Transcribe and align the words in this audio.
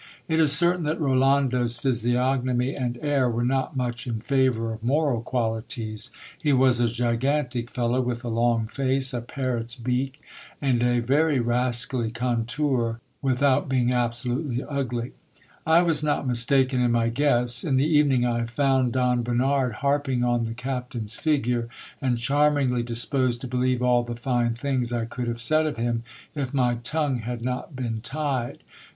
It 0.27 0.39
is 0.39 0.51
certain 0.51 0.83
that 0.85 0.99
Rolando's 0.99 1.77
physiognomy 1.77 2.73
and 2.75 2.97
air 3.03 3.29
were 3.29 3.45
not 3.45 3.77
much 3.77 4.07
in 4.07 4.19
favour 4.19 4.73
of 4.73 4.83
moral 4.83 5.21
qualities. 5.21 6.09
He 6.41 6.51
was 6.53 6.79
a 6.79 6.87
gigantic 6.87 7.69
fellow, 7.69 8.01
with 8.01 8.23
a 8.23 8.27
long 8.27 8.65
face, 8.65 9.13
a 9.13 9.21
parrot's 9.21 9.75
beak, 9.75 10.17
and 10.59 10.81
a 10.81 11.01
very 11.01 11.39
rascally 11.39 12.09
contour, 12.09 12.99
without 13.21 13.69
being 13.69 13.93
absolutely 13.93 14.63
ugly. 14.63 15.11
I 15.67 15.83
was 15.83 16.01
not 16.03 16.25
mistaken 16.25 16.81
in 16.81 16.91
my 16.93 17.09
guess. 17.09 17.63
In 17.63 17.75
the 17.75 17.85
evening 17.85 18.25
I 18.25 18.45
found 18.47 18.93
Don 18.93 19.21
Bernard 19.21 19.73
harping 19.85 20.23
on 20.23 20.45
the 20.45 20.55
captain's 20.55 21.13
figure, 21.15 21.69
and 22.01 22.17
charmingly 22.17 22.81
disposed 22.81 23.39
to 23.41 23.47
believe 23.47 23.83
all 23.83 24.01
the 24.03 24.15
fine 24.15 24.55
things 24.55 24.91
I 24.91 25.05
could 25.05 25.27
have 25.27 25.39
said 25.39 25.67
of 25.67 25.77
him, 25.77 26.01
if 26.33 26.55
my 26.55 26.79
tongue 26.83 27.17
had 27.19 27.43
not 27.43 27.75
been 27.75 28.01
tied. 28.01 28.63